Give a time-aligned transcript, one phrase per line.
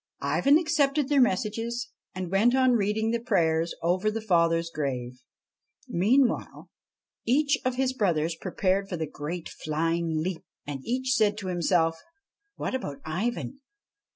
[0.23, 5.19] Ivan accepted their messages, and went on reading the prayers over the father's grave.
[5.87, 6.71] Meanwhile
[7.27, 11.99] each of his brothers prepared for the great flying leap; and each said to himself:
[12.55, 13.59] 'What about Ivan?